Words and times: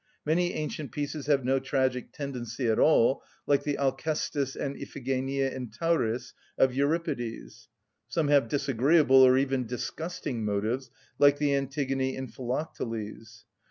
Many 0.25 0.53
ancient 0.55 0.91
pieces 0.91 1.27
have 1.27 1.45
no 1.45 1.59
tragic 1.59 2.11
tendency 2.11 2.65
at 2.65 2.79
all, 2.79 3.21
like 3.45 3.61
the 3.61 3.77
Alcestis 3.77 4.55
and 4.55 4.75
Iphigenia 4.75 5.51
in 5.53 5.67
Tauris 5.69 6.33
of 6.57 6.73
Euripides; 6.73 7.69
some 8.07 8.27
have 8.29 8.47
disagreeable, 8.49 9.21
or 9.23 9.37
even 9.37 9.67
disgusting 9.67 10.43
motives, 10.43 10.89
like 11.19 11.37
the 11.37 11.53
Antigone 11.53 12.15
and 12.15 12.33
Philocteles. 12.33 13.45